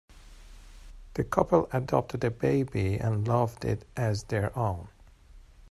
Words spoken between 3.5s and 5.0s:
it as their own.